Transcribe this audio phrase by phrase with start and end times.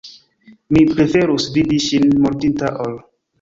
[0.77, 2.99] Mi preferus vidi ŝin mortinta ol.